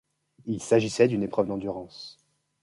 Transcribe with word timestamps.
Il 0.47 0.63
s'agissait 0.63 1.07
d'une 1.07 1.21
épreuve 1.21 1.45
d'endurance. 1.45 2.17